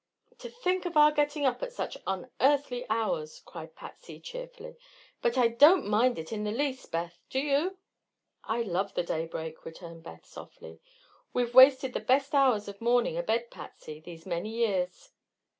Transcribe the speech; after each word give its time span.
"To 0.39 0.49
think 0.49 0.85
of 0.87 0.97
our 0.97 1.11
getting 1.11 1.45
up 1.45 1.61
at 1.61 1.73
such 1.73 1.95
unearthly 2.07 2.87
hours!" 2.89 3.39
cried 3.45 3.75
Patsy 3.75 4.19
cheerfully. 4.19 4.75
"But 5.21 5.37
I 5.37 5.49
don't 5.49 5.85
mind 5.87 6.17
it 6.17 6.31
in 6.31 6.43
the 6.43 6.49
least, 6.51 6.91
Beth; 6.91 7.19
do 7.29 7.37
you?" 7.39 7.77
"I 8.43 8.63
love 8.63 8.95
the 8.95 9.03
daybreak," 9.03 9.63
returned 9.63 10.01
Beth, 10.01 10.25
softly. 10.25 10.79
"We've 11.33 11.53
wasted 11.53 11.93
the 11.93 11.99
best 11.99 12.33
hours 12.33 12.67
of 12.67 12.81
morning 12.81 13.15
abed, 13.15 13.51
Patsy, 13.51 13.99
these 13.99 14.25
many 14.25 14.49
years." 14.49 15.11